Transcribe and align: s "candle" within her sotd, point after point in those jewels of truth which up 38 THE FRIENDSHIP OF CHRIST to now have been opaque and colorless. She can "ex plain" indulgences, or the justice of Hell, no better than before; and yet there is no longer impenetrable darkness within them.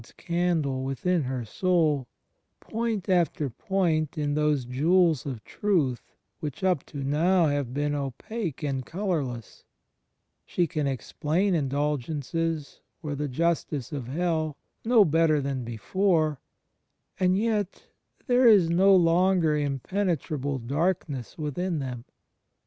s 0.03 0.11
"candle" 0.13 0.83
within 0.83 1.25
her 1.25 1.41
sotd, 1.43 2.07
point 2.59 3.07
after 3.07 3.51
point 3.51 4.17
in 4.17 4.33
those 4.33 4.65
jewels 4.65 5.27
of 5.27 5.43
truth 5.43 6.15
which 6.39 6.63
up 6.63 6.81
38 6.85 6.85
THE 6.85 6.91
FRIENDSHIP 6.91 6.95
OF 6.95 7.13
CHRIST 7.13 7.45
to 7.45 7.51
now 7.51 7.55
have 7.55 7.73
been 7.75 7.93
opaque 7.95 8.63
and 8.63 8.83
colorless. 8.83 9.63
She 10.43 10.65
can 10.65 10.87
"ex 10.87 11.11
plain" 11.13 11.53
indulgences, 11.53 12.81
or 13.03 13.13
the 13.13 13.27
justice 13.27 13.91
of 13.91 14.07
Hell, 14.07 14.57
no 14.83 15.05
better 15.05 15.39
than 15.39 15.63
before; 15.63 16.39
and 17.19 17.37
yet 17.37 17.83
there 18.25 18.47
is 18.47 18.71
no 18.71 18.95
longer 18.95 19.55
impenetrable 19.55 20.57
darkness 20.57 21.37
within 21.37 21.77
them. 21.77 22.05